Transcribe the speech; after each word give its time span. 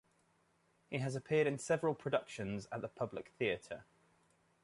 He 0.89 0.97
has 0.97 1.15
appeared 1.15 1.45
in 1.45 1.59
several 1.59 1.93
productions 1.93 2.65
at 2.71 2.81
the 2.81 2.87
Public 2.87 3.29
Theater. 3.37 3.85